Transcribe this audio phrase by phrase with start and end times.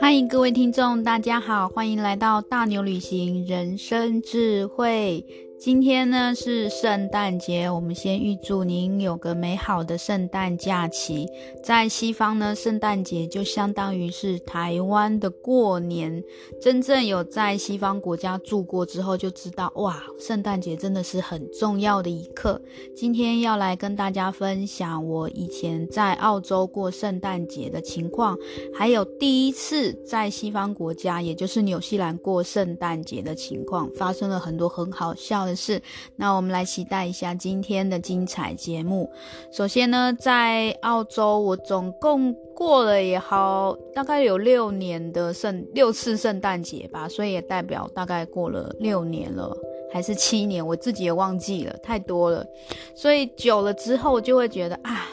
[0.00, 5.49] 欢迎各位听众，大家好，欢迎来到大牛旅行人生智慧。
[5.60, 11.28] 今天呢是圣诞节，我们先预祝您有个美好的圣诞假期。
[11.62, 16.24] 在西方呢，圣诞节就相当于是台湾的过年。
[16.62, 22.58] 真正有在西方国家住过之后，就知道哇，圣诞节真的是很重要的一刻。
[22.96, 28.34] 今天要来跟大家分享我以前在澳洲过圣诞节的情况，
[28.72, 35.80] 还有第一次在西方国家，也就是纽西兰过圣诞节的情况，发生了很多很好笑是，
[36.16, 39.10] 那我们来期待一下今天的精彩节目。
[39.52, 49.56] 首先呢，在澳洲，我总共过了也好，大概有六年的圣六次圣诞节吧，所以也代表大概过了六年了，
[49.92, 52.46] 还是七年，我自己也忘记了，太多了。
[52.94, 55.06] 所以久了之后，就会觉得啊。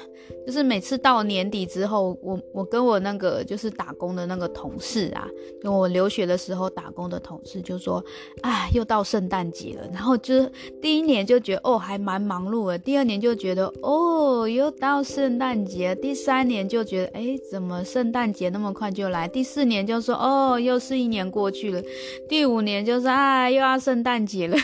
[0.48, 5.28] 就是每次到年底之后，我我跟我那个就是打工的那个同事啊，
[5.62, 8.02] 跟我留学的时候打工的同事就说，
[8.44, 9.86] 啊，又到圣诞节了。
[9.92, 10.50] 然后就是
[10.82, 19.28] 第一年就觉得哦还蛮忙碌的，第二年就觉得哦又到圣诞节，第三年就觉得诶怎么圣诞节那么快就来？
[19.28, 21.84] 第四年就说哦又是一年过去了，
[22.30, 24.58] 第五年就说啊又要圣诞节了。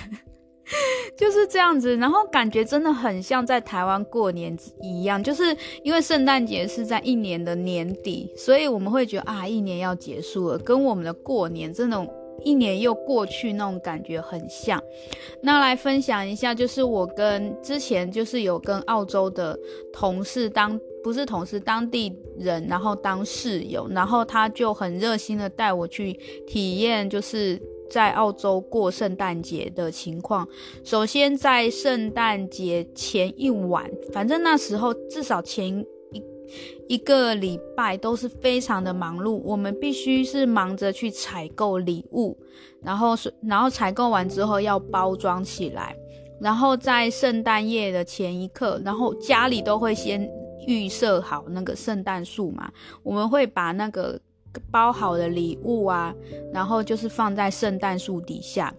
[1.17, 12.09] 就是这样子，然后感觉真的很像在台湾过年一样，就是因为圣诞节是在一年的年底，所以我们会觉得啊，一年要结束了，跟我们的过年这种
[12.44, 14.81] 一年又过去那种感觉很像。
[15.41, 19.59] 那来分享一下，就是我跟之前就是有跟澳洲的
[19.91, 26.14] 同事当不是同事，当地人，然后当室友，然后他就很热心的带我去
[26.47, 27.61] 体验，就是。
[27.94, 30.47] 在澳洲过圣诞节的情况，
[30.83, 35.67] 首先在圣诞节前一晚，反正那时候至少前
[36.11, 36.23] 一
[36.88, 42.35] 一个礼拜都是非常的忙碌，我们必须是忙着去采购礼物，
[42.81, 45.96] 然后是然后采购完之后要包装起来，
[46.41, 50.28] 然后在圣诞夜的前一刻，然后家里都会先
[50.66, 52.72] 预设好那个圣诞树嘛，
[53.03, 54.19] 我们会把那个。
[54.72, 56.14] 包好的礼物啊，
[56.53, 58.74] 然后就是放在圣诞树底下，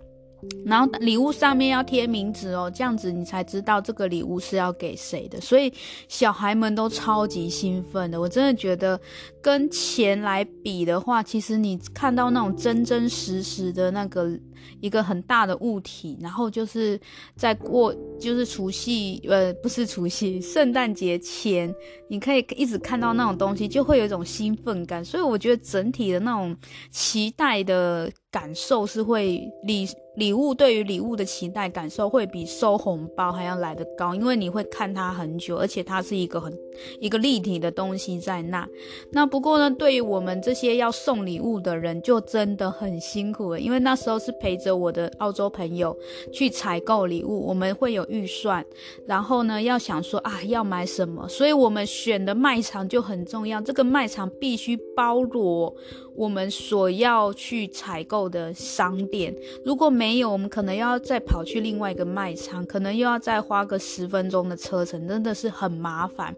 [0.65, 5.41] 然后礼物上面要贴名字哦，这样子你才知道这个礼物是要给谁的。
[5.41, 5.73] 所以
[6.09, 9.01] 小孩们都超级兴奋的，我真的觉得
[9.41, 14.39] 跟钱来比的话，其实你看到那种真真实实的那个。
[14.81, 16.99] 一个很大的物体，然后就是
[17.37, 21.75] 在过，就是除夕，呃，不是除夕，圣诞节前，
[22.09, 25.05] 你可以一直看到那种东西，就会有一种兴奋感。
[25.05, 26.57] 所以我觉得整体的那种
[26.91, 36.53] 期待的感受是会礼礼物对于礼物的期待感受会比收红包还要来得高，因为你会看它很久，而且它是一个很
[37.01, 38.67] 一个立体的东西在那。
[39.13, 45.97] 那不过呢，对于我们这些要送礼物的人，就真的很辛苦了，因为那时候是陪陪着我的澳洲朋友
[46.33, 48.65] 去采购礼物，我们会有预算，
[49.05, 55.75] 然后呢要想说啊要买什么，所以我们选的卖场就很重要，这个卖场必须包罗
[56.17, 66.35] 我们所要去采购的商店，如果没有，我们可能要再跑去另外一个卖场，可能又要再花个十分钟的车程，真的是很麻烦。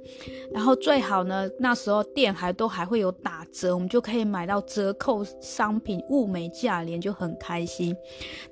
[0.50, 7.94] 然后最好呢，那时候店还都还会有打折，我们就可以买到折扣商品，物美价廉，就很开心。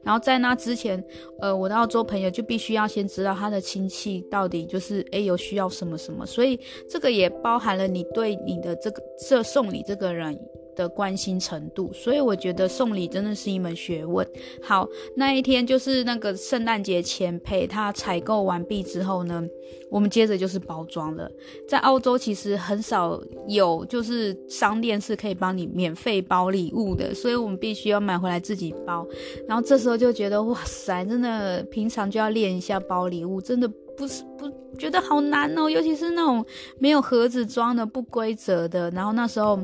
[0.02, 1.02] 然后在那之前，
[1.40, 6.58] 呃，我的澳洲朋友就必须要先知道他的亲戚到底就是诶有需要什么什么，所以
[6.88, 10.38] 这个也包含了你对你的这个这送礼这个人
[10.74, 14.26] 的关心程度，所以我觉得送礼真的是一门学问。
[14.62, 19.42] 好，那一天就是那个圣诞节前陪他采购完毕之后呢，
[19.90, 21.30] 我们接着就是包装了。
[21.68, 29.06] 在澳洲其实很少有就是商店是可以帮你免费包礼物的，所以我们必须要买回来自己包。
[29.46, 36.44] 然后这时候就觉得哇塞，真的平常就要练一下包礼物，真的不是不觉得好难哦，尤其是那种
[36.78, 38.90] 没有盒子装的不规则的。
[38.90, 39.58] 然后那时候。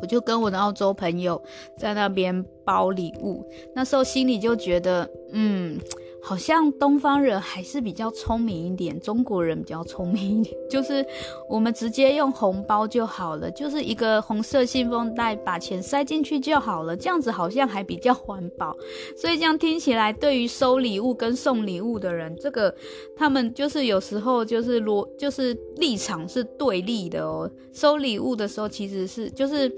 [0.00, 1.40] 我就跟我的澳洲朋友
[1.76, 3.44] 在那边包礼物，
[3.74, 5.78] 那时候心里就觉得，嗯。
[6.22, 11.04] 好像东方人还是比较聪明一点，中国人比较聪明一点，就是
[11.48, 18.76] 我们直接用红包就好了， 就是一个红色信封袋，把钱塞进去就好了，这样子好像还比较环保。
[19.16, 22.74] 所以这样听起来，对于收礼物跟送礼物的人，这个
[23.16, 27.50] 他们就是有时候就是逻就是立场是对立的哦。
[27.72, 29.72] 收礼物的时候其实是就是。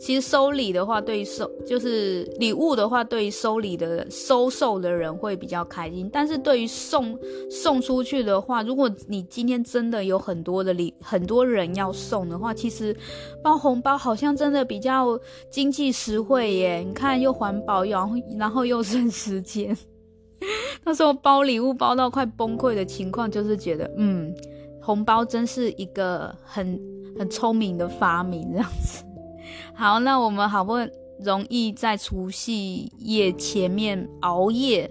[0.00, 6.08] 其实收礼的话，对于收就是礼物的话，对于收礼的收受的人会比较开心。
[6.10, 7.16] 但是对于送
[7.50, 12.96] 送出去的话，如果你今天真的有很多的礼，很多人要送的话，其实
[13.44, 15.20] 包红包好像真的比较
[15.50, 16.78] 经济实惠耶。
[16.78, 19.76] 你看又环保，然后然后又省时间。
[20.82, 24.34] 那时候包礼物包到快崩溃的情况，就是觉得嗯，
[24.80, 26.80] 红包真是一个很
[27.18, 29.04] 很聪明的发明，这样子。
[29.80, 30.74] 好，那我们好不
[31.24, 34.90] 容易在除夕夜前面熬夜，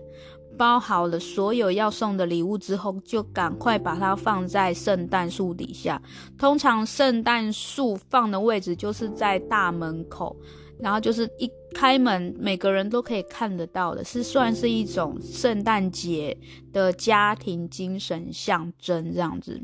[0.57, 6.01] 包好了所有要送的礼物之后，就赶快把它放在圣诞树底下。
[6.39, 10.35] 通常圣诞树放的位置就是在大门口，
[10.79, 16.35] 然后就是一开门，每个人都可以看得到的，是算是一种圣诞节
[16.73, 19.61] 的家庭精神象征，这样子。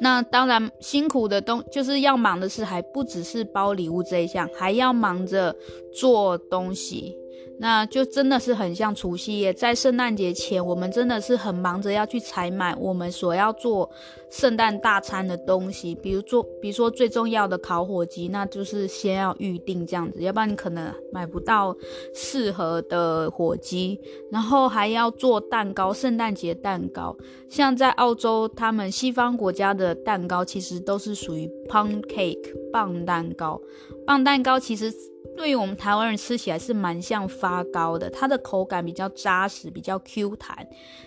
[0.00, 5.54] 那当然，辛苦的东就是要忙的事，还不只是包礼物这一项，还要忙着
[5.92, 7.16] 做东西。
[7.58, 13.90] 那就真的是很像除夕夜，在圣诞节前，我们真的是很忙着要去采买我们所要做
[14.30, 21.76] 圣诞大餐的东西，比如做，比如说最重要的烤火鸡，那就是先要预定这样子，要不然你可能买不到
[22.14, 24.00] 适合的火鸡。
[24.30, 27.14] 然后还要做蛋糕，圣诞节蛋糕，
[27.50, 33.60] 像在澳洲，他们西方国家的蛋糕其实都是属于 pound cake 棒蛋糕，
[34.06, 34.92] 棒蛋糕其实。
[35.36, 40.66] 对于我们台湾人吃起来是蛮像发糕的，它的口感比较扎实，比较 Q 弹，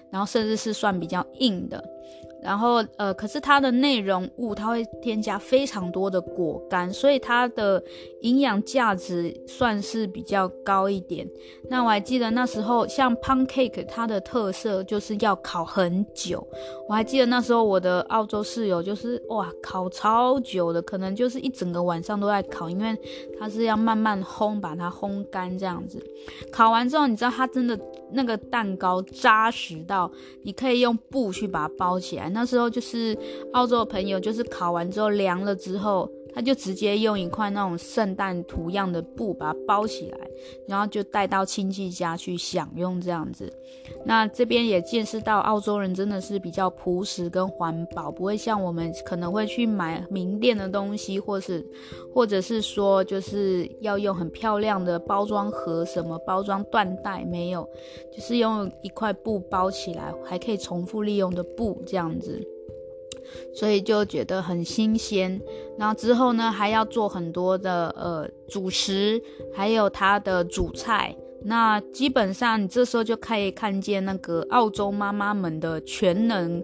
[0.10, 1.84] 然后甚至是算比较硬的。
[2.44, 7.82] 然后，呃，可是它的内容物，它会添加非常多的果干，所以它的
[8.22, 11.28] 营养价值算是比较高一点。
[11.70, 16.46] 那我还记得那时候，像 pound cake，它的特色就是要烤很久。
[16.90, 22.96] 我还记得那时候我的澳洲室友就是哇，烤超久的，可能就是一整个晚上都在烤，因为
[23.40, 25.98] 它是要慢慢烘，把它烘干这样子。
[26.52, 27.80] 烤完之后，你知道它真的
[28.14, 30.12] 那个蛋糕扎实到
[30.44, 32.30] 你可以用布去把它包起来。
[32.30, 33.18] 那时候就是
[33.54, 40.18] 澳洲的朋友，就是烤完之后凉了之后，他就直接用一块那种圣诞图样的布把它包起来，
[40.68, 43.52] 然后就带到亲戚家去享用这样子。
[44.06, 51.66] 那这边也见识到澳洲人真的是比较朴实跟环保，不会像我们可能会去买名店的东西，或是
[52.14, 57.68] 或者是说就是要用很漂亮的包装盒，什么包装缎带没有，
[58.12, 62.42] 就是用一块布包起来，还可以重复利用的布这样子。
[63.54, 65.40] 所以就觉得很新鲜，
[65.78, 69.22] 然后之后呢，还要做很多的呃主食，
[69.54, 71.16] 还有它的主菜。
[71.46, 76.64] 那基本上你这时候就可以看见那个澳洲妈妈们的全能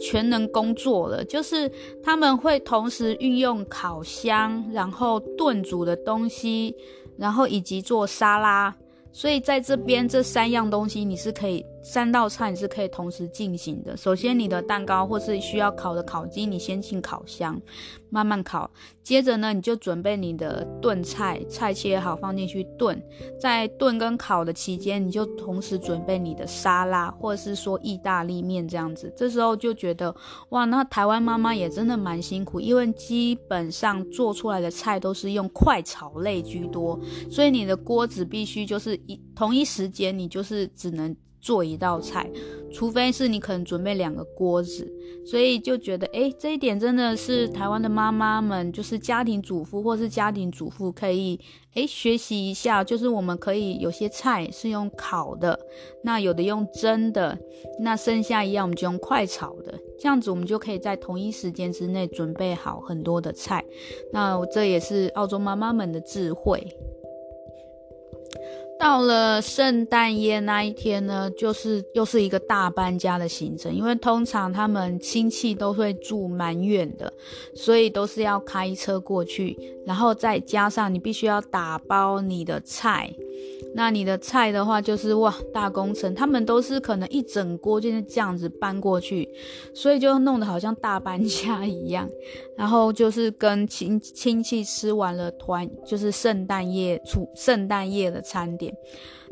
[0.00, 1.68] 全能工作了，就是
[2.00, 6.72] 他们会同时运用烤箱，然后炖煮的东西，
[7.16, 8.72] 然后以及做沙拉。
[9.12, 11.66] 所以在这边这三样东西你是可以。
[11.82, 13.96] 三道菜你是可以同时进行的。
[13.96, 17.60] 首先，你的蛋糕或是需要烤的烤鸡，你先进烤箱
[18.10, 18.70] 慢慢烤。
[19.02, 23.02] 接着呢，你就准备你的炖菜，菜切好放进去炖。
[23.40, 29.12] 在炖跟烤的期间，你就同时准备你的沙拉，或者是说意大利面这样子。
[29.16, 30.14] 这时候就觉得
[30.50, 37.00] 哇，那台湾妈妈也真的蛮辛苦，因为基本上做出来的菜都是用快炒类居多，
[37.30, 41.16] 所以你的锅子必须就是一同一时间，你就是只能。
[41.40, 42.30] 做一道菜，
[42.72, 44.90] 除非是你可能准备两个锅子，
[45.24, 51.40] 所以就觉得，诶，这一点真的是台湾的妈妈们，就是家庭主妇或是家庭主妇可以，
[51.74, 55.58] 诶，学习一下，就是我们可以有些菜是用烤的，
[56.04, 57.38] 那有的用蒸的，
[57.80, 63.64] 那剩下一样我们就用快炒的，这样子我们就可以在同一时间之内准备好很多的菜，
[64.12, 66.66] 那这也是澳洲妈妈们的智慧。
[68.80, 77.12] 到了圣诞夜那一天呢，就是又是一个大搬家的行程，因为通常他们亲戚都会住蛮远的，
[77.54, 83.12] 所以都是要开车过去，然后再加上你必须要打包你的菜。
[83.72, 89.28] 那你的菜的话，就是哇大工程，他们都是可能一整锅就是这样子搬过去，
[89.72, 92.08] 所以就弄得好像大搬家一样。
[92.56, 98.69] 然后就是跟亲亲戚吃完了团，就是圣诞夜出圣诞夜的餐点。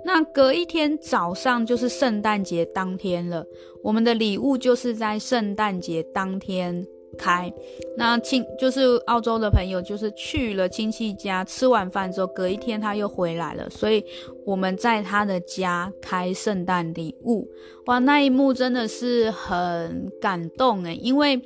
[0.04, 3.44] 那隔一天早上就是圣诞节当天了，
[3.82, 6.86] 我们的礼物就是在圣诞节当天。
[7.16, 7.52] 开，
[7.96, 14.04] 那亲就是澳洲的朋友，就是去了亲戚家吃完饭之后，隔一天他又回来了，所以
[14.44, 17.48] 我们在他的家开圣诞礼物，
[17.86, 21.40] 哇，那一幕真的是很感动诶，因为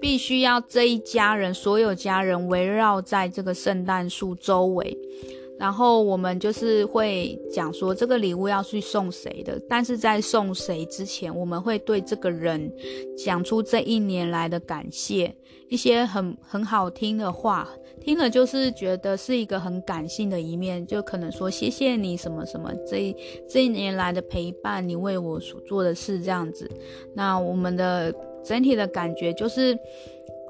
[0.00, 4.96] 必须要这一家人所有家人围绕在这个圣诞树周围。
[5.58, 12.72] 然后我们就是会讲说这个礼物要去送谁的，但是在送谁之前，我们会对这个人
[13.16, 15.32] 讲出这一年来的感谢，
[15.68, 17.68] 一些很很好听的话，
[18.00, 23.14] 听了就是觉得是一个很感性的一面，就可能说谢谢你什么什么，这
[23.48, 26.68] 这一年来的陪伴，你为我所做的事这样子。
[27.14, 29.78] 那我们的整体的感觉就是。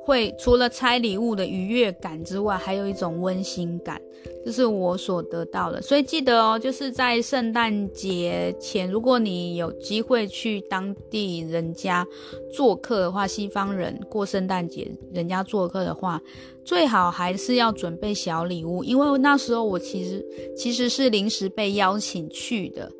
[0.04, 4.00] 会除了拆礼物的愉悦感之外，还有一种温馨感，
[4.44, 5.80] 这是我所得到的。
[5.80, 12.04] 所以记得哦，就是在圣诞节前，如果你有机会去当地人家
[12.52, 16.20] 做客的话，西方人过圣诞节人家做客的话，
[16.64, 20.24] 最好还是要准备小礼物，因为那时候我其实
[20.56, 22.90] 其实是临时被邀请去的，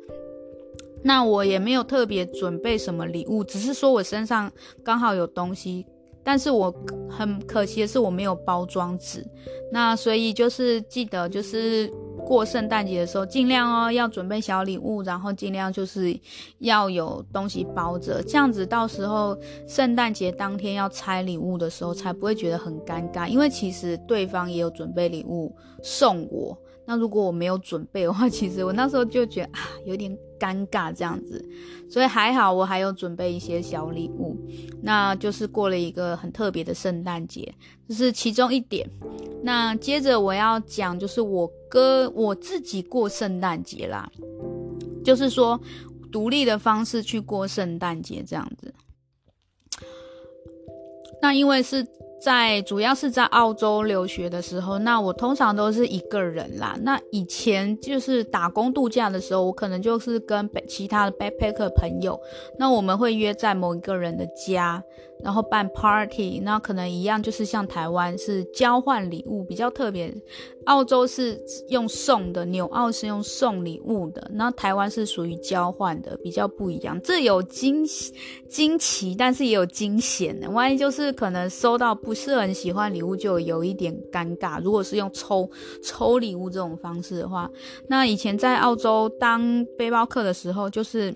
[1.03, 4.49] 那我也没有特别准备什么礼物，只是说我身上
[4.81, 5.85] 刚好有东西。
[6.23, 6.73] 但是我
[7.09, 9.25] 很可惜的是我没有包装纸，
[9.71, 11.91] 那所以就是记得就是
[12.25, 16.17] 过圣诞节的时候尽量哦要准备小礼物，然后尽量就是
[16.59, 19.37] 要有东西包着，这样子到时候
[19.67, 26.57] 圣诞节当天要拆礼物的时候才不会觉得很尴尬，因为其实对方也有准备礼物送我。
[26.85, 31.41] 那如果我没有准备的话，其实我那时候就觉得啊，有点尴尬这样子，
[31.89, 34.35] 所以还好我还有准备一些小礼物，
[34.81, 37.53] 那就是过了一个很特别的圣诞节，
[37.87, 38.89] 这是其中一点。
[39.41, 44.11] 那接着我要讲就是我哥我自己过圣诞节啦，
[45.05, 45.57] 就是说
[46.11, 48.73] 独立的方式去过圣诞节这样子。
[51.21, 51.87] 那因为是。
[52.23, 56.77] 在主要是在澳洲留学的时候，那我通常都是一个人啦。
[56.81, 62.17] 那以前就是打工度假的时候，我可能就是跟其他的 backpacker 朋友，
[62.57, 64.81] 那我们会约在某一个人的家。
[65.23, 70.13] 然后办 party，那可能一样，就是像台湾是交换礼物比较特别，
[70.65, 76.99] 澳洲是用送的，纽澳是用送礼物的，那台湾是属于交换的，比较不一样。
[77.01, 77.85] 这有惊
[78.49, 80.49] 惊奇，但是也有惊险的。
[80.49, 84.61] 万一就是可能收到不是很喜欢礼物，就有一点尴尬。
[84.61, 85.49] 如果是用抽
[85.81, 87.49] 抽礼物这种方式的话，
[87.87, 91.15] 那以前在澳洲当背包客的时候，就是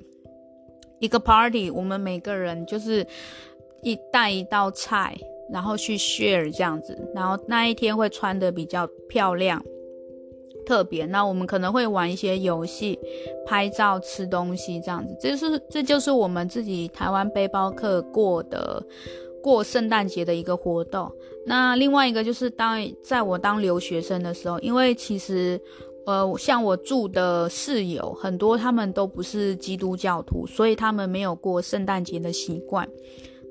[1.01, 3.05] 一个 party，我们每个人就是。
[3.83, 5.17] 一带一道菜，
[5.51, 9.63] 然后去 share 这样子，然后那一天会穿得比较漂亮、
[10.65, 11.05] 特别。
[11.05, 12.99] 那我们可能会玩一些游戏、
[13.45, 15.15] 拍照、吃东西这样子。
[15.19, 18.85] 这是这就是我们自己台湾背包客过的
[19.41, 21.09] 过圣诞节的一个活动。
[21.45, 25.57] 那另外一个就是当在我当留学生的时候，因为其实
[26.05, 32.85] 呃像我住的室友很多，他们都不是基督教徒，所以他们没有过圣诞节的习惯。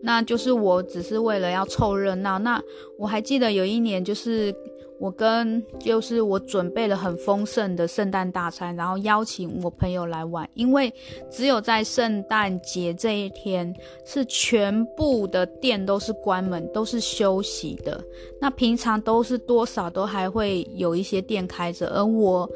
[0.06, 2.38] 那就是我只是为了要凑热闹。
[2.38, 2.62] 那
[2.96, 4.54] 我还记得有一年，就是
[5.00, 10.48] 我跟就是我准备了很丰盛的圣诞大餐，然后邀请我朋友来玩。
[10.54, 10.94] 因为
[11.28, 18.00] 只有在圣诞节这一天，是全部的店都是关门，都是休息的。
[18.40, 22.48] 那平常都是多少都还会有一些店开着，而我。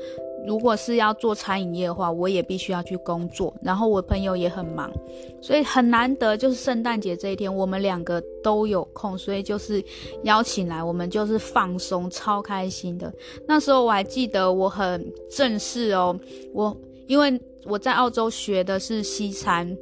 [0.47, 4.91] 如果是要做餐饮业的话，我也必须要去工作，然后我朋友也很忙，
[5.41, 9.85] 所以很难得就是圣诞节这一天，我们两个都有空，所以就是
[10.25, 13.13] 邀请来，我们就是放松，超开心的。
[13.47, 16.19] 那时候我还记得我很正式哦，
[16.55, 19.77] 我因为我在澳洲学的是西餐，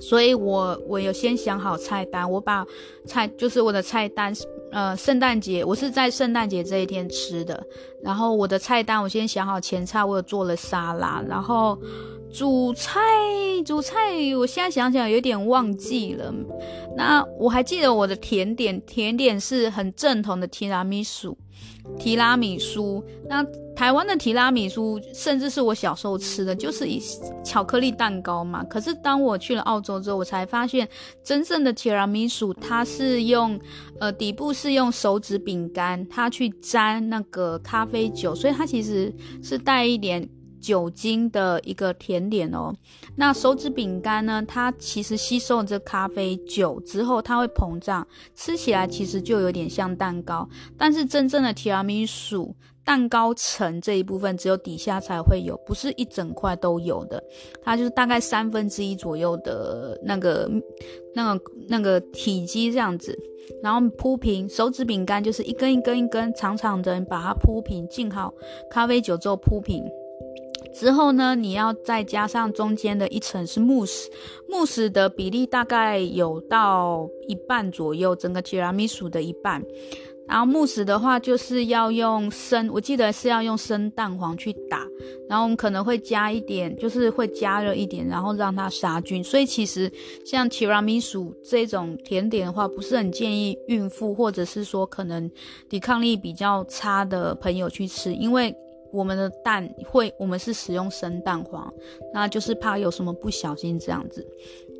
[0.00, 2.66] 所以我我有先想好菜单，我把
[3.04, 4.34] 菜就是我的菜单。
[4.70, 7.62] 呃，圣诞节我是在圣诞节这一天吃的，
[8.02, 11.76] 然后我的菜单我先想好前菜，我有做了沙拉，然后
[12.32, 13.00] 主菜
[13.66, 13.96] 主菜
[14.38, 16.32] 我现在想想有点忘记了，
[16.96, 21.36] 那我还记得我的甜点，甜点是很正统的提拉米苏。
[21.98, 23.44] 提拉米苏，那
[23.74, 27.02] 台湾的提拉米苏，甚至是我小时候吃的，就是一
[27.44, 28.62] 巧克力蛋糕嘛。
[28.64, 30.88] 可是当我去了澳洲之后，我才发现
[31.24, 33.58] 真正的提拉米苏，它是用
[33.98, 40.26] 呃底部是用手指饼干，它去沾那个咖啡酒，所以它其实是带一点。
[40.60, 42.72] 酒精的一个甜点哦，
[43.16, 44.44] 那手指饼干呢？
[44.46, 50.48] 它其实吸收了这咖啡酒之后，它会膨胀，吃起来其实就有点像蛋糕。
[50.76, 57.22] 但是真正的提拉米苏蛋糕层这一部分，只有底下才会有，不是一整块都有的。
[57.62, 60.50] 它就是大概三分之一左右的那个、
[61.14, 63.16] 那个、那个体积这样子，
[63.62, 64.48] 然后铺平。
[64.48, 68.34] 手指饼干就是一根一根一根长长的，把它铺平，浸好
[68.70, 69.84] 咖啡酒之后铺平。
[70.72, 74.08] 之后呢，你要再加上中间的一层是慕斯，
[74.48, 79.62] 慕斯的比例大概有到一半左右，整个提拉米苏的一半。
[80.28, 84.86] 然后慕斯的话，就是要用生，我记得是要用生蛋黄去打，
[85.28, 89.24] 然后我们可能会加一点，就是会加热一点，然后让它杀菌。
[89.24, 89.90] 所以其实
[90.24, 95.28] 像提拉米苏这种甜点的话，不是很建议孕妇或者是说可能
[95.68, 98.54] 抵抗力比较差的朋友去吃，因为。
[98.92, 101.72] 我们的蛋会，我们是使用生蛋黄，
[102.12, 104.26] 那就是怕有什么不小心这样子。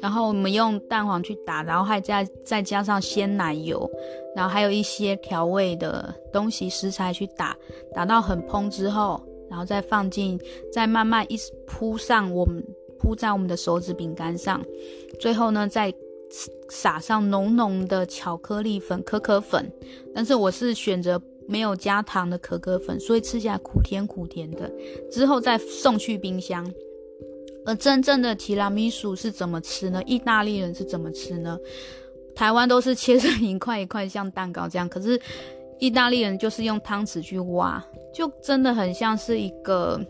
[0.00, 3.90] 然后我们用蛋黄去打，然后还再再加上鲜奶油，
[4.35, 7.57] 然后还有一些调味的东西食材去打，
[7.95, 10.40] 打到很蓬之后，然后再放进，
[10.73, 12.64] 再慢慢一铺上我们
[12.99, 14.64] 铺在我们的手指饼干上，
[15.21, 15.93] 最后呢再
[16.71, 19.71] 撒上浓浓的巧克力粉、可可粉，
[20.14, 21.21] 但是我是选择。
[21.50, 24.71] 没有加糖的可可粉，所以吃起来苦甜苦甜的。
[25.11, 26.64] 之后再送去冰箱。
[27.66, 30.00] 而真正的提拉米苏是怎么吃呢？
[30.04, 31.59] 意大利人是怎么吃呢？
[32.35, 34.88] 台湾都是切成一块一块，像蛋糕这样。
[34.88, 35.21] 可是
[35.78, 40.00] 意大利人就是用汤匙去挖，就真的很像是一个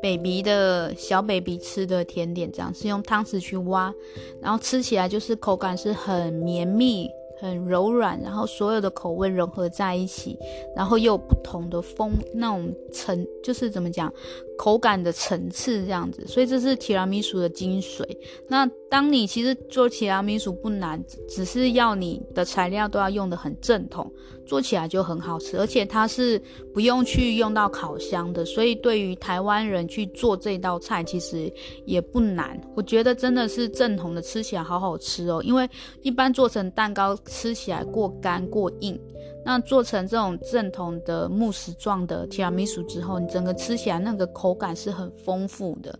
[0.00, 3.92] baby 的小 baby 吃的甜点这样，是用汤匙去挖，
[4.40, 7.08] 然后吃起来就是口感是很绵密。
[7.40, 10.38] 很柔软，然后所有的口味融合在一起，
[10.76, 14.12] 然后又有不同的风那种层，就是怎么讲，
[14.60, 18.04] 口感的层次这样子，所以这是提拉米苏的精髓。
[18.46, 24.12] 那当你其实做提拉米苏不难，只是要你的材料都要用得很正统，
[24.44, 26.38] 做起来就很好吃，而且它是
[26.74, 31.50] 不用去用到烤箱的，所以对于台湾人去做这道菜其实
[31.86, 32.60] 也不难。
[32.76, 35.66] 我觉得真的是正统的，吃起来好好吃哦，因为
[36.02, 39.00] 一般做成蛋糕吃起来过干过硬。
[39.44, 45.98] 那做成这种正统的慕斯状的提拉米苏之后，你整个吃起来那个口感是很丰富的。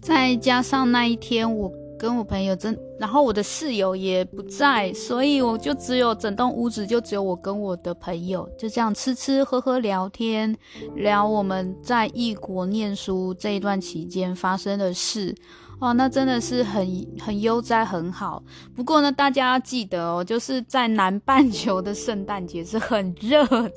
[0.00, 10.54] 再加上那一天我跟我朋友真，然后我的室友也不在，所以我就只有整栋屋子就只有我跟我的朋友，就这样吃吃喝喝聊天，
[10.94, 15.34] 聊我们在异国念书这一段期间发生的事。
[15.80, 16.86] 哇，那真的是很
[17.20, 18.42] 很悠哉，很好。
[18.74, 23.72] 不过呢，大家要记得哦，就是在南半球的圣诞节是很热的。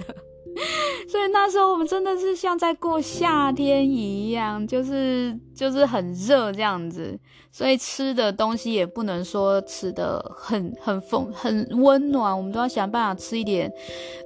[1.08, 7.17] 所以那时候我们真的是像在过夏天一样，就是就是很热这样子，
[7.52, 13.72] 所以吃的东西也不能说吃的很很丰很温暖，我们都要想办法吃一点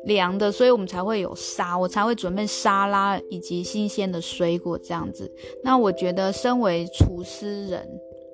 [0.05, 5.31] 凉的，所以我们才会有沙，我才会准备沙拉以及新鲜的水果这样子。
[5.63, 7.87] 那我觉得身为厨师人，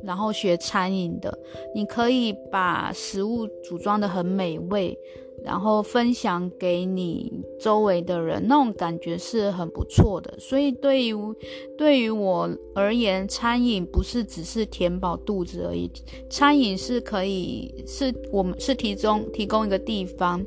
[0.04, 1.38] 然后学餐饮的，
[1.76, 4.98] 你可以把食物组装得很美味。
[5.44, 10.34] 然后分享给你周围的人，那种感觉是很不错的。
[10.40, 11.14] 所以对于
[11.78, 15.90] 对于我而言，餐饮不是只是填饱肚子而已，
[16.30, 20.44] 餐饮是可以是我们是提供提供一个地方，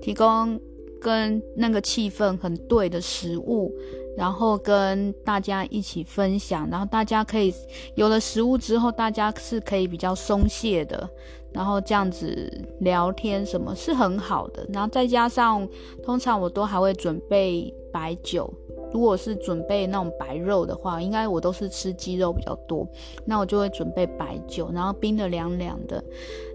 [0.00, 0.60] 提供
[1.00, 3.72] 跟那个气氛很对的食物，
[4.16, 7.52] 然后跟大家一起分享，然后大家可以
[7.94, 11.08] 有了食物之后，大家是可以比较松懈的。
[11.52, 15.68] 然后这样子聊天什么是很好的，然后再加上
[16.02, 18.52] 通常我都还会准备白酒，
[18.92, 22.86] 如果是准备那种白肉的话，应该我都是吃鸡肉比较多，
[23.24, 26.02] 那我就会准备白酒，然后冰的凉凉的，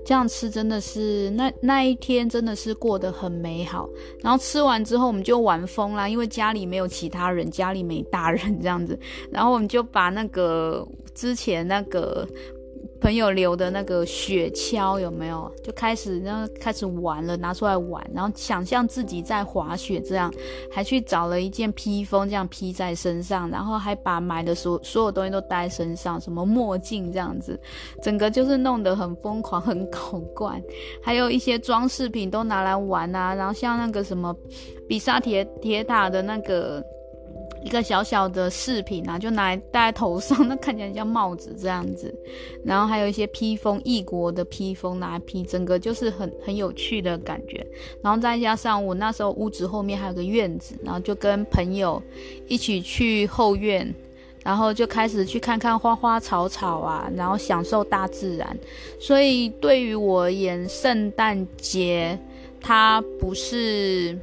[0.06, 3.88] 这样吃真的是那那一天真的是过得很美好。
[4.24, 9.00] 然后吃完之后我们就玩疯啦，因为家里没有其他人，家里没大人这样子，
[9.32, 12.28] 然后我们就把那个之前那个。
[13.00, 15.52] 朋友留的那个雪橇有没有？
[15.64, 20.34] 就开始然后开始玩了，拿出来玩，然后想象自己在滑雪这样，
[20.72, 27.60] 还去找了一件披风这样披在身上，然后还把买的所所有东西都戴身上，什么墨镜这样子，
[28.02, 30.62] 整个就是弄得很疯狂，很搞怪，
[31.02, 34.36] 还有一些装饰品都拿来玩啊，然后像那个什么
[34.88, 36.84] 比萨铁铁塔的那个。
[37.63, 42.13] 一个小小的饰品啊，就拿来戴在头上， 那看起来像帽子这样子。
[42.63, 47.65] 然后还有一些披风，异国的披风拿来披，整个就是很很有趣的感觉。
[48.02, 52.02] 然后再加上我那时候屋子后面还有个院子，然后就跟朋友
[52.48, 53.93] 一起去后院，
[54.43, 58.58] 然后就开始去看看花花草草啊，然后享受大自然。
[59.00, 62.17] 所以对于我而言，圣诞节
[62.62, 64.17] 它不是。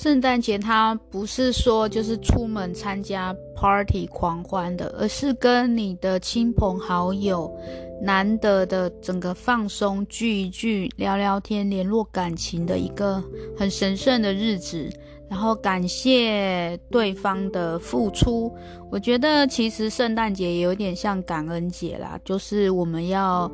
[0.00, 7.52] 圣诞节它不是说就是出门参加 party 狂欢的，而是跟你的亲朋好友
[8.00, 13.20] 难得的整个放松聚一聚、聊聊天、联络感情的一个
[13.56, 14.88] 很神圣的日子。
[15.28, 18.56] 然后感谢对方的付出。
[18.92, 23.50] 我觉得其实圣诞节也有点像感恩节啦，就是我们要。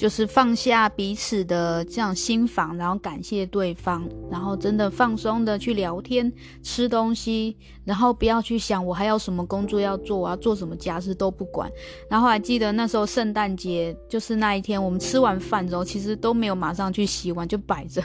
[0.00, 6.32] 就是放下彼此的这样心防，然后感谢对方，然后真的放松的去聊天、
[6.62, 11.70] 吃东西，然后不要去想我还有什么工作要做，我要做什么家事都不管。
[12.08, 18.02] 然后还记得那时候圣诞节就是那一天，我们吃完饭之后，其实都没有马上去洗碗，就摆着，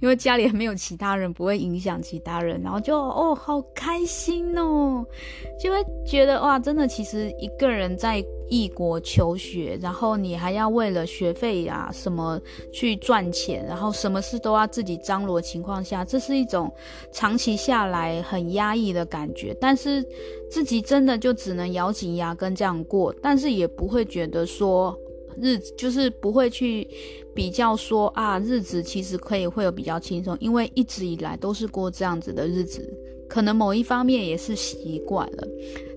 [0.00, 5.06] 因为家里没有其他人，不会影响其他人，然后就哦好开心哦，
[5.62, 8.20] 就会觉得哇，真的其实一个人在。
[8.48, 12.40] 异国求学，然后你还要为了学费呀、什么
[12.72, 16.72] 去赚钱，然后什么事都要自己张罗情况下，这是一种
[17.12, 19.56] 长期下来很压抑的感觉。
[19.60, 20.04] 但是
[20.50, 24.96] 自己真的就只能咬紧牙根这样过，但是也不会觉得说
[25.40, 26.88] 日子就是不会去
[27.34, 32.88] 比较说啊日子其实可以会有比较轻松，因为一直以来都是过这样子的日子，
[33.28, 35.48] 可能某一方面也是习惯了。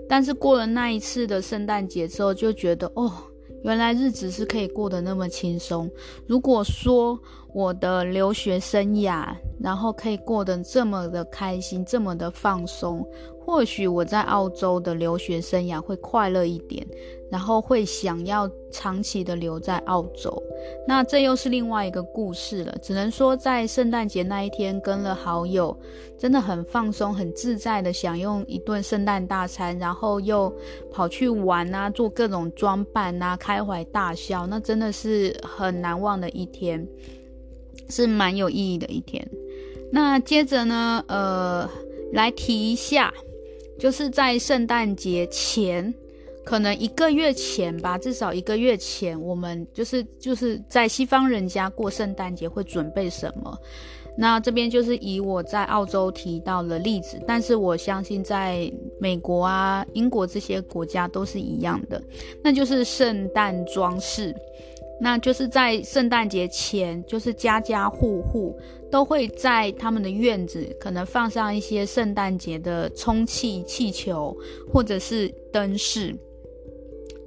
[0.09, 3.11] 但是过了那一次的圣诞节之后，就觉得哦，
[3.63, 5.89] 原来日子是可以过得那么轻松。
[6.25, 7.17] 如果说
[7.53, 9.27] 我的留学生涯，
[9.61, 13.05] 然后可以过得这么的开心，这么的放松。
[13.39, 16.85] 或许我在澳洲的留学生涯会快乐一点，
[17.29, 20.31] 然后会想要长期的留在澳洲。
[20.87, 22.77] 那这又是另外一个故事了。
[22.81, 25.77] 只能说在圣诞节那一天跟了好友，
[26.17, 30.53] 真的很放松、很自在的享用一顿圣诞大餐，然后又
[30.91, 36.87] 跑去玩啊，做各种装扮啊，开怀大笑，那真的是很难忘的一天，
[37.89, 39.25] 是蛮有意义的一天。
[39.91, 41.69] 那接着呢，呃，
[42.13, 43.13] 来提一下。
[43.79, 45.93] 就是在圣诞节前，
[46.49, 53.55] 可能一个月前吧，至少一个月前，我们就是就是在西方人家过圣诞节会准备什么？
[54.17, 58.67] 那这边就是以我在澳洲提到的例子，但是我相信在
[58.99, 62.01] 美国啊、英国这些国家都是一样的，
[62.43, 64.35] 那就是圣诞装饰。
[64.99, 68.59] 那就是在圣诞节前，就是家家户户
[68.89, 74.35] 都会在他们的院子可能放上一些圣诞节的充气气球
[74.73, 76.15] 或者是灯饰。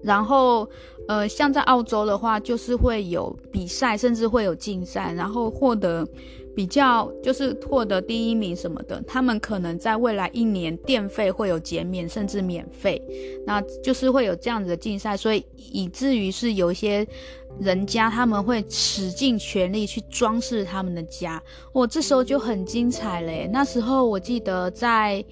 [0.02, 0.68] 然后，
[1.08, 6.06] 呃，像在澳洲的话，就是会有比赛，甚至会有竞赛，然后获得。
[6.54, 13.02] 比较就是获得第一名什么的，他们可能在未来一年电费会有减免，甚至免费，
[13.46, 17.08] 那就是会有这样子的竞赛，所以以至于是有一些
[17.58, 23.48] 人家他们会使尽全力去装饰他们的家，我这时候就很精彩嘞。
[23.50, 25.24] 那时候我记得在。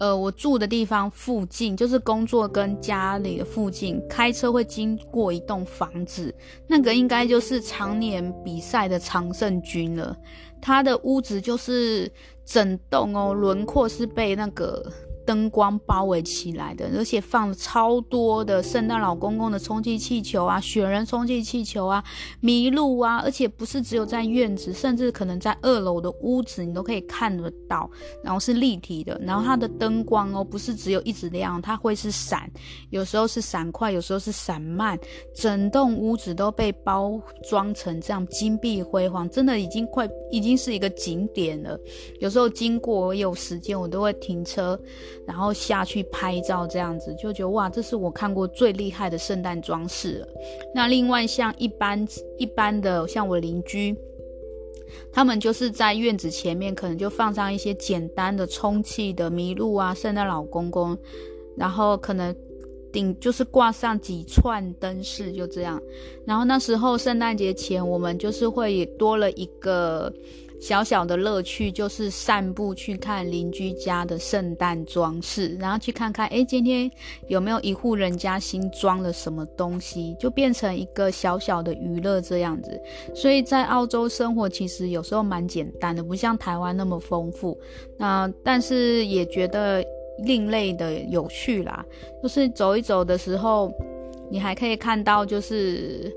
[0.00, 6.34] 呃，我住的地方附近，就是工作跟家里的附近，开车会经过一栋房子，
[6.66, 10.16] 那个应该就是常年比赛的常胜军了。
[10.60, 12.10] 他的屋子就是
[12.46, 14.90] 整栋哦，轮廓是被那个。
[15.30, 22.02] 灯光包围起来的，而且放了超多的圣诞老公公的充气气球啊，雪人充气气球啊，
[22.42, 27.88] 麋鹿啊，而且不是只有在院子，甚至可能在二楼的屋子，你都可以看得到。
[28.24, 32.50] 然后是立体的，然后它的灯光哦，不是只有一直亮，它会是闪，
[32.90, 34.98] 有时候是闪快，有时候是闪慢，
[35.32, 41.78] 整栋屋子都被包装成这样金碧辉煌，真的已经快已经是一个景点了。
[42.18, 44.76] 有时候经过，我有时间我都会停车。
[45.26, 50.28] 然后下去拍照，这样子就觉得哇，这是我看过最厉害的圣诞装饰了。
[50.74, 52.06] 那另外像一般
[52.38, 53.96] 一般的，像我邻居，
[55.12, 60.98] 他们就是在院子前面，可能就放上一些简单的充气的麋鹿啊、圣诞老公公，
[61.56, 62.34] 然后可能
[62.92, 65.80] 顶就是挂上几串灯饰，就这样。
[66.26, 70.12] 然后那时候圣诞节前，我们就是会多了一个。
[70.60, 76.90] 小小的乐趣就是散步去看邻居家的圣诞装饰，然后去看看，诶，今天
[77.28, 82.78] 有没有一户人家新装了什么东西，就变成一个小小的娱乐这样子。
[83.14, 87.58] 所以在澳洲生活其实有时候蛮简单的，不像台湾那么丰富。
[87.96, 89.82] 那但是也觉得
[90.24, 91.82] 另类的有趣啦，
[92.22, 93.72] 就是走一走的时候，
[94.30, 96.14] 你还可以看到就是。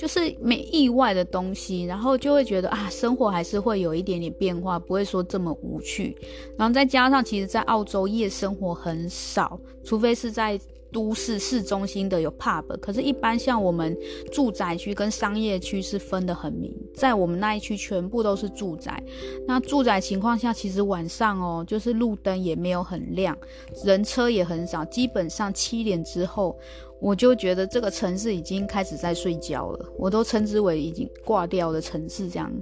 [0.00, 6.16] 就是没意外的东西，然后就会觉得啊，生活还是会有一点点变化，不会说这么无趣。
[6.56, 10.58] 然后再加上，其实，在澳洲夜生活很少，除非是在
[10.90, 13.94] 都市市中心的有 pub，可是，一般像我们
[14.32, 19.02] 住宅区跟商业区是分得很明，在我们那一区全部都是住宅。
[19.46, 23.36] 那住宅情况下，其实晚上哦，就是路灯也没有很亮，
[23.84, 26.58] 人车也很少，基本上七点之后。
[27.00, 32.52] 我就觉得这个城市已经开始在睡觉了，我都称之为已经挂掉的城市这样。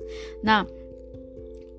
[0.42, 0.64] 那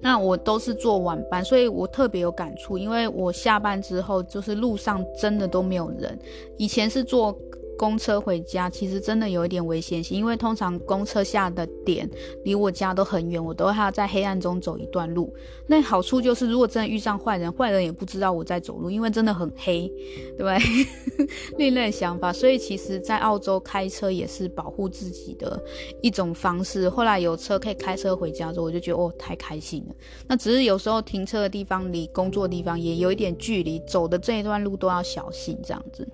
[0.02, 6.18] 那我都是做晚班，所以我特别有感触，因为我下班之后就是路上真的都没有人。
[6.58, 7.38] 以前是做
[7.80, 12.08] 公车回家，其实真的有一点危险性，因为通常公车下的点
[12.44, 15.34] 离我家都很远，我都还要在黑暗中走一段路。
[15.66, 19.90] 那好处就是，如果真的遇上坏人，坏人也不知道我在走路，因为真的很黑，
[20.38, 21.28] 对不对？
[21.58, 22.34] 另类想法。
[22.34, 25.58] 所以其实，在澳洲开车也是保护自己的
[26.02, 26.90] 一种方式。
[26.90, 29.96] 后来有车可以开车回家之后，我就觉得哦，太开心了。
[30.28, 36.06] 那只是有时候停车的地方离工作的地方也有一点距离，走的这一段路都要小心，这样子。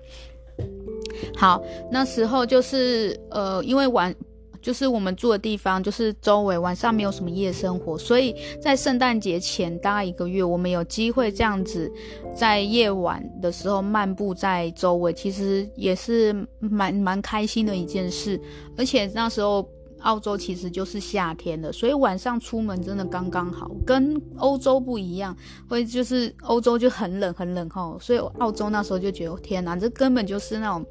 [1.34, 4.14] 好，那时候就是呃，因为晚
[4.60, 11.90] 就是我们住的地方就是周围晚上没有什么夜生活，所以在圣诞节前大概一个月，我们有机会这样子
[12.34, 18.40] 在夜晚的时候漫步在周围，其实也是蛮蛮开心的一件事，
[18.76, 19.68] 而且那时候。
[20.06, 25.36] 澳洲其实就是夏天了，所以晚上出门真的刚刚好，跟欧洲不一样，
[25.68, 30.86] 会就是欧洲就很冷很冷吼，所以澳洲那时候就觉得天哪，这根本就是那种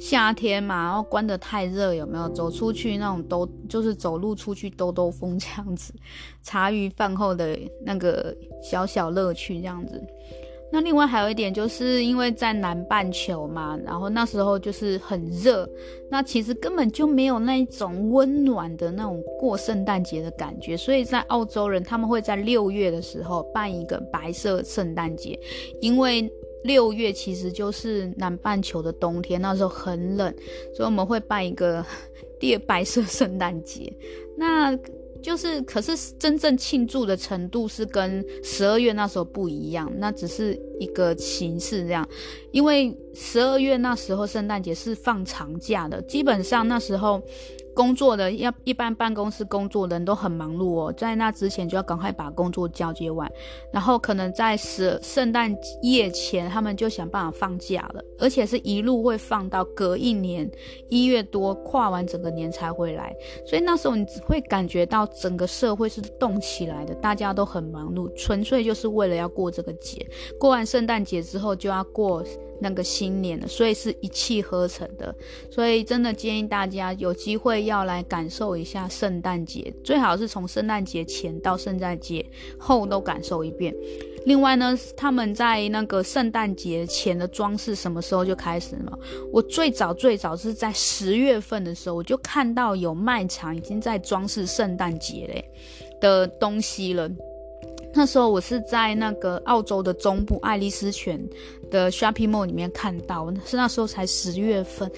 [0.00, 2.26] 夏天嘛，然后关得太热，有没有？
[2.30, 5.92] 走出去那种兜，就是走路出去兜兜风这样子，
[6.42, 10.02] 茶余饭后的那个小小乐趣这样子。
[10.72, 15.68] 那另外还有一点，就是因为在南半球嘛，然后那时候就是很热，
[16.10, 25.38] 那其实根本就没有那种温暖的那种过圣诞节的感觉，所以在澳洲人他们会在六月的时候办一个白色圣诞节，
[25.80, 26.30] 因为
[26.64, 30.34] 六月其实就是南半球的冬天，那时候很冷，
[30.74, 31.84] 所以我们会办一个
[32.40, 33.92] 第白色圣诞节。
[34.36, 34.76] 那
[35.26, 42.08] 就是，可是真正庆祝的程度是跟十二月那时候不一样，那只是一个形式这样，
[42.50, 47.22] 因为十二月那时候圣诞节是放长假的，基本上那时候。
[47.76, 53.30] 工作的要一般办公室工作人都很忙碌哦，在那之前就要赶快把工作交接完，
[53.70, 60.50] 然后可能在十圣诞夜前，他们就想办法放假了，而且是一路会放到隔一年
[60.88, 70.00] 一月多跨完整个年才回来，所以那时候你只会感觉到整个社会是动起来的，大家都很忙碌，纯粹就是为了要过这个节，
[70.40, 72.22] 过完圣诞节之后就要过。
[72.58, 75.14] 那个新年了，所以是一气呵成的，
[75.50, 82.24] 所以真的建议大家有机会要来感受一下圣诞节，最好是从圣诞节前到圣诞节
[82.58, 83.76] 后都感受一遍。
[84.24, 88.98] 另外呢，他们在那个圣诞节前的装饰什么时候就开始了？
[89.30, 95.44] 我最早最早是在十月份的时候，我就看到有卖场已经在装饰圣诞节嘞
[96.00, 97.06] 的东西了。
[97.96, 101.18] 那时候我是在那个澳洲的中部爱丽丝泉
[101.70, 104.90] 的 shopping mall 里面看到，是那时候才十月份，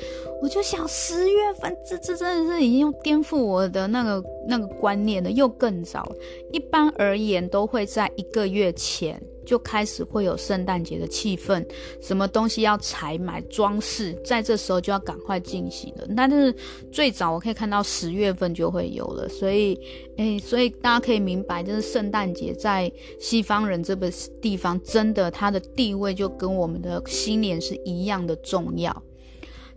[0.43, 6.13] 我就想十月份，这这真的是已经颠覆我的那个那个观念了，又更早。
[6.53, 9.23] 一般而言都会在一个月前。
[9.49, 11.65] 就开始会有圣诞节的气氛，
[12.03, 16.07] 什么东西要采买装饰，在这时候就要赶快进行了。
[16.15, 16.55] 但是
[16.93, 19.81] 最早我可以看到十月份就会有了，所以，
[20.19, 29.03] 诶，所以大家可以明白，就是圣诞节在西方人这个地方，真的它的地位就跟我们的新年是一样的重要。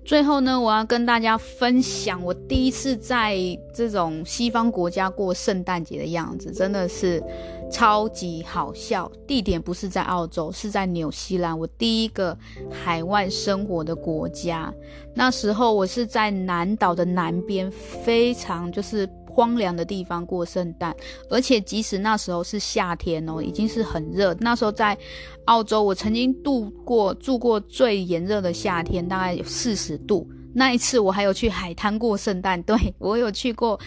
[0.04, 3.38] 最后呢，我要跟大家分享我第一次在
[3.74, 7.24] 这种西方国家过圣诞节的样子，真的是
[7.72, 9.10] 超级好笑。
[9.28, 12.38] 地点不是在澳洲，是在纽西兰，我第一个
[12.70, 14.74] 海外生活的国家。
[15.14, 19.08] 那时候我是在南岛的南边，非常就是。
[19.32, 20.96] 荒凉的地方过圣诞，
[21.30, 24.36] 而且即使那时候是夏天哦，已经是很热。
[24.40, 24.98] 那时候在
[25.46, 30.28] 澳洲，我曾经度过住过最炎热的夏天，大概有四十度。
[30.54, 33.80] 那一次我还有去海滩过圣诞，对， 我有去过，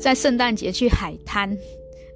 [0.00, 1.56] 在圣诞节去海滩，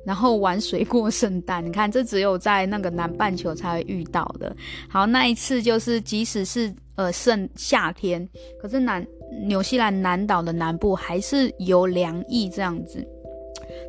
[0.05, 1.65] 然后玩水过圣诞。
[1.65, 4.55] 你看，这只有在那个南半球才会遇到的。
[4.89, 8.29] 好，那一次就是即使是呃盛夏天，
[8.61, 9.07] 可是南。
[9.47, 13.03] 纽西兰南岛的南部还是有凉意这样子。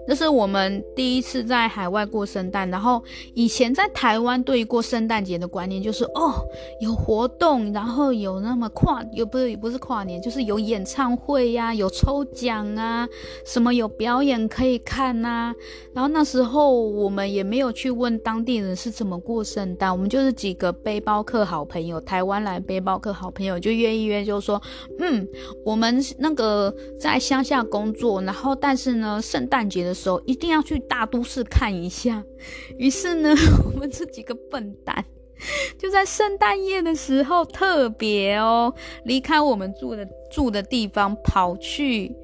[0.05, 3.01] 这是我们第一次在海外过圣诞，然后
[3.33, 6.45] 以前在台湾对于过圣诞节的观念就是哦，
[6.81, 13.07] 有活动，然后有那么跨，又不是不是跨年，就是有演唱会呀、有抽奖啊，
[13.45, 15.55] 什么有表演可以看呐、啊。
[15.93, 24.61] 然后那时候我们也没有去问当地人是怎么过圣诞，我们就是几个背包客好朋友，台湾来背包客好朋友就约一约，就说
[24.99, 25.25] 嗯，
[25.63, 29.92] 我们那个在乡下工作，然后但是呢，圣诞节的。
[29.93, 32.23] 时候一定要去大都市看一下。
[32.77, 33.33] 于是呢，
[33.73, 35.03] 我们这几个笨蛋
[35.77, 38.73] 就在圣诞夜的时候特别哦，
[39.05, 42.15] 离开我们住的住的地方，跑去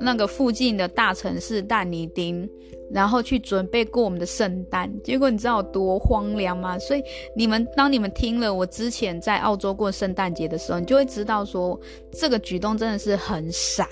[0.00, 2.48] 那个附近的大城市但尼丁，
[2.92, 4.88] 然后去准备过我们的圣诞。
[5.02, 6.78] 结果你知道有多荒凉吗？
[6.78, 7.02] 所以
[7.34, 11.78] 你们当你们听了我之前在澳洲过圣诞节的时候，你就会知道说
[12.12, 13.88] 这个举动真的是很傻，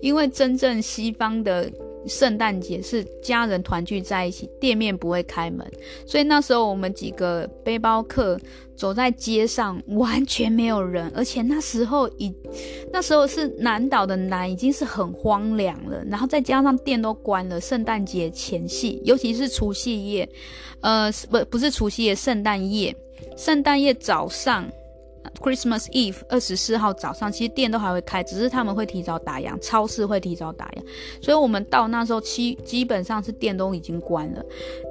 [0.00, 1.68] 因为真正西方的。
[2.06, 5.66] 圣诞节是家人团聚在一起，店面不会开门，
[6.06, 8.38] 所以那时候我们几个背包客
[8.76, 12.34] 走在街上，完全没有人，而且那时候已
[12.92, 20.28] 那时候是南岛的南，已经是很荒凉了，然后再加上店都关了，圣诞节前夕，尤其是除夕夜，
[20.80, 22.94] 呃，不不是除夕夜，圣诞夜，
[23.36, 24.68] 圣诞夜早上。
[25.40, 34.44] Christmas Eve 二十四号早上，其实店都还会开，只是他们会提早打烊，超市会提早打烊，所以我们到那时候，基基本上是店都已经关了。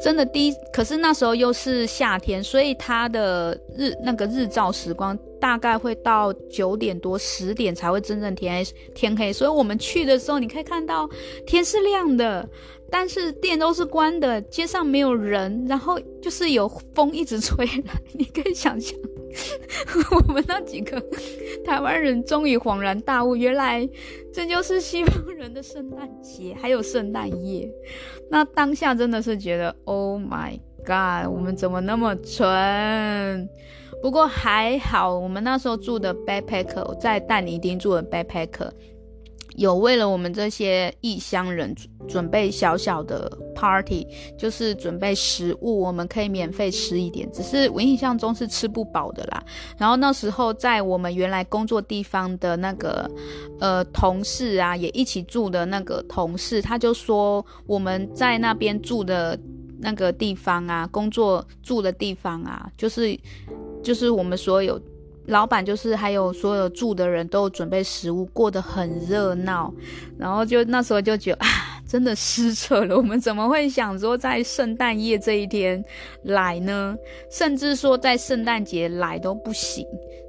[0.03, 11.09] 真的第一，可是那时候又是夏天，所以它的日那个日照时光大概会到九点多十点才会真正天黑天黑，所以我们去的时候，你可以看到
[11.45, 12.47] 天是亮的。
[12.91, 18.99] 但是店都是关的，街上没有人，然后就是有风一直吹来，你可以想象，
[20.11, 21.01] 我们那几个
[21.65, 23.89] 台湾人终于恍然大悟，原来
[24.33, 27.71] 这就是西方人的圣诞节，还有圣诞夜。
[28.29, 33.49] 那当下真的是觉得，Oh my God，我们怎么那么蠢？
[34.01, 38.69] 不过还好，我们那时候住的 backpacker，在但尼丁住的 backpacker。
[39.55, 41.75] 有为了我们这些异乡人
[42.07, 47.29] 准备小小的 party，就是准备食物，我们可以免费吃一点。
[47.31, 49.43] 只是我印象中是吃不饱的啦。
[49.77, 53.09] 然后那时候在我们原来工作地方的那个
[53.59, 59.37] 呃同事啊，也一起住的那个同事，他就说我们在那边住的
[59.79, 63.17] 那个地方啊，工作住的地方啊，就是
[63.83, 64.81] 就是我们所有。
[65.27, 69.73] 老板就是还有所有住的人都准备食物，过得很热闹。
[70.17, 71.47] 然后就那时候就觉得啊，
[71.87, 72.97] 真的失策了。
[72.97, 75.83] 我们怎么会想说在圣诞夜这一天
[76.23, 76.95] 来呢？
[77.29, 79.85] 甚至说在圣诞节来都不行。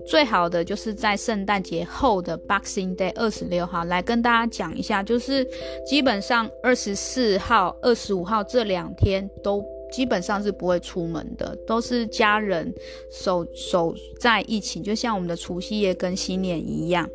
[0.07, 5.47] 最好的就是在圣诞节后的 Boxing Day 二十六号来跟大家讲一下，就是
[5.87, 9.65] 基本上二十四号、二十五号这两天都。
[9.93, 12.73] 基本上是不会出门的，都是家人
[13.11, 17.09] 守守在一起，就像我们的除夕夜跟新年一样。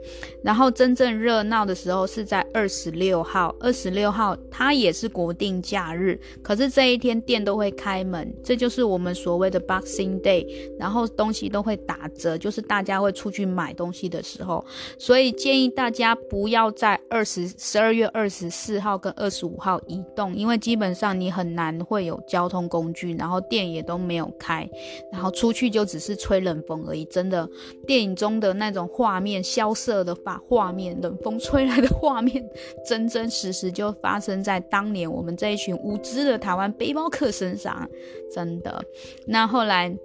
[0.43, 10.45] 然后真正热闹的时候是在二十六号，二十六号它也是国定假日，可是这一天店都会开门，这就是我们所谓的 Boxing Day，
[10.79, 14.63] 然后东西都会打折，就是大家会出去买东西的时候，
[14.97, 24.69] 所以建议大家不要在二十十二月二十四号跟二十五号移动，因为基本上你很难会有交通工具，然后店也都没有开，
[25.11, 27.05] 然后出去就只是吹冷风而已。
[27.05, 27.49] 真的，
[27.85, 32.43] 电影中的那种画面，萧瑟的把画面，冷风吹来的画面，
[32.87, 37.89] 真真实实就发生在当年我们这一群无知的台湾背包客身上。
[38.31, 38.83] 真的，
[39.25, 39.95] 那后来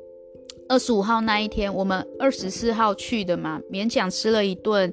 [0.69, 4.93] 二十五号那一天，我们二十四号去的嘛，勉强吃了一顿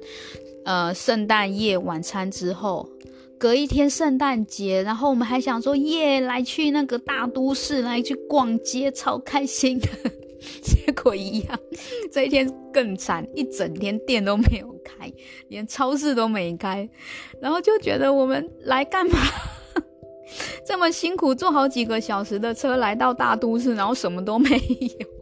[0.64, 2.88] 呃圣诞夜晚餐之后。
[3.40, 9.88] 隔一天圣诞节，然后我们还想说耶，来去那个大都市，来去逛街，超开心的。
[10.62, 11.58] 结果一样，
[12.12, 15.10] 这一天更惨，一整天店都没有开，
[15.48, 16.86] 连超市都没开，
[17.40, 19.18] 然后就觉得我们来干嘛？
[20.66, 25.19] 这么辛苦，坐好几个小时的车来到大都市，然后什么都没有。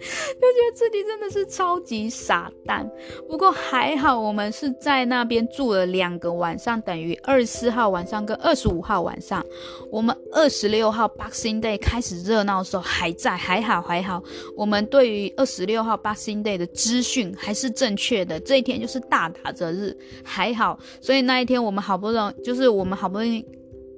[0.40, 2.90] 就觉得自己真的是超级傻蛋，
[3.28, 9.44] 不过还好我们是在那边住了两个晚上，等于二十四号晚上跟二十五号晚上。
[9.90, 14.22] 我们二十六号 Boxing Day 开始热闹的时候还在，还好还好。
[14.56, 20.78] 我们对于二十六号 Boxing Day 的资讯还是正确的，这一天就是大打折日，还好。
[21.00, 23.44] 所以那一天我们好不容易，就是我们好不容易。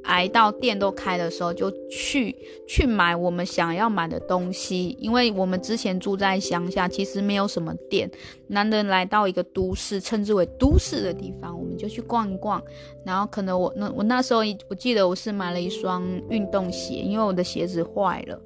[0.05, 2.35] 挨到店都开的时候，就去
[2.67, 4.97] 去买我们想要买的东西。
[5.01, 8.11] 因为我们之前住在乡下，其实没有什么店。
[8.49, 12.63] 难得来到一个都市，称之为都市的地方，我们就去逛一逛。
[13.05, 18.41] 然后可能我那我那时候我记得我是买了一双运动鞋，因为我的鞋子坏了。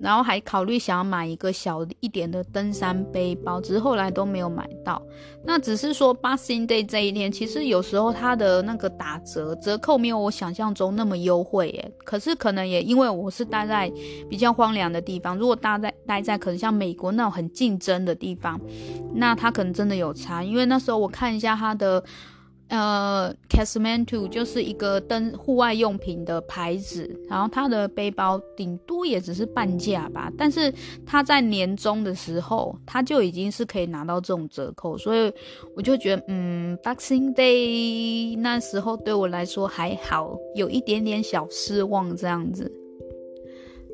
[0.00, 5.02] 然后还考虑想要买一个小一点的登山背包，只是后来都没有买到。
[5.44, 11.92] 那只是说 Boxing Day 这一天，其实有时候它的那个打折折扣没有我想象中那么优惠耶。
[12.04, 13.90] 可是可能也因为我是待在
[14.28, 18.60] 比较荒凉的地方，如果待在待在可能像美国那种很竞争的地方，
[19.14, 20.42] 那它可能真的有差。
[20.42, 22.02] 因为那时候我看一下它的
[22.68, 30.72] 呃，Casmanto 就是一个登户外用品的牌子，然后它的背包顶多也只是半价吧，但是
[31.06, 35.32] 它在年终的时候，它就已经是可以拿到这种折扣，所以
[35.74, 42.70] 我就觉得，嗯，Boxing Day 那时候对我来说还好，有一点点小失望这样子。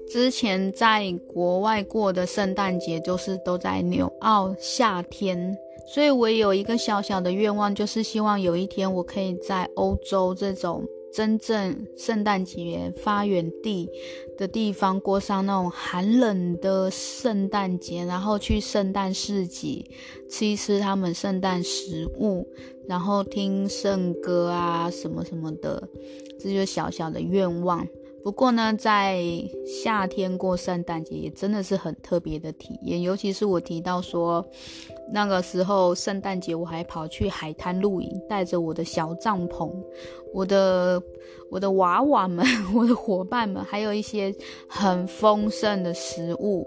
[0.08, 5.56] 之前在国外过的圣诞节，就是都在纽澳夏天。
[5.86, 10.82] 所以，我有一个小小的愿望，就是希望有一天我可以在欧洲这种
[11.12, 13.88] 真正圣诞节发源地
[14.36, 19.88] 的地方过上那种寒冷的圣诞节，然后去圣诞市集
[20.28, 22.48] 吃一吃他们圣诞食物，
[22.88, 25.88] 然后听圣歌啊什么什么的，
[26.40, 27.86] 这就是小小的愿望。
[28.24, 29.22] 不过呢，在
[29.66, 34.42] 夏天过圣诞节也真的是很特别的体验，尤其是我提到说，
[35.06, 39.70] 那个时候圣诞节我还跑去海滩露营，带着我的小帐篷，
[40.34, 41.00] 我的
[41.48, 44.34] 我的娃娃们， 我的伙伴们，还有一些
[44.66, 46.66] 很丰盛的食物，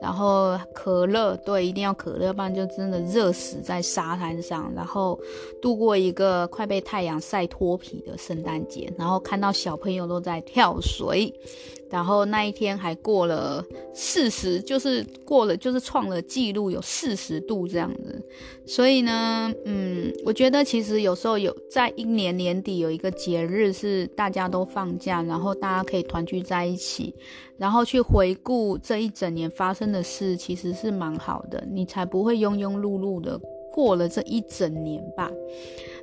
[0.00, 5.18] 然后可乐，对，一定要可乐，不然就真的热死在沙滩上，然后
[5.60, 11.34] 度过一个快被太阳晒脱皮的圣诞节，然后看到小朋友都在跳水。
[11.90, 13.64] 然后那一天还过了
[13.94, 18.22] 四十，就是过了，就是创了纪录，有四十度这样子。
[18.66, 27.14] 所以呢，嗯，我觉得其实有时候有在一年年底有一个节日是大家都放假，然后大家可以团聚在一起，
[27.56, 33.40] 然后去回顾这一整年发生的事，其实是蛮好的，你才不会庸庸碌碌的
[33.72, 35.30] 过了这一整年吧。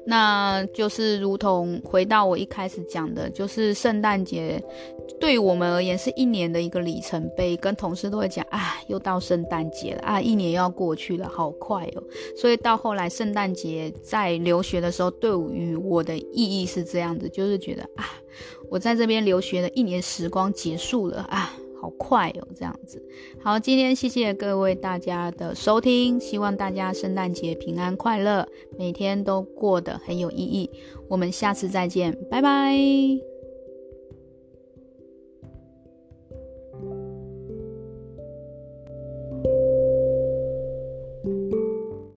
[0.06, 4.64] 那就是如同回到我一开始讲的，就是圣诞节
[5.20, 7.58] 对我们而言是一年的一个里程碑。
[7.58, 12.04] 跟同事都会讲啊，又到圣诞节了啊，一年要过去了，好快哦。
[12.38, 18.06] 所以到后来，圣诞节在留学的时候，对于我的意义是这样子，就是觉得啊，
[18.70, 21.52] 我在这边留学的一年时光结束了啊。
[21.80, 23.02] 好快哦，这样子。
[23.42, 28.48] 好，今天谢谢各位大家的收听，希望大家圣诞节平安快乐，
[28.78, 30.70] 每天都过得很有意义。
[31.08, 33.35] 我们下次再见，拜拜。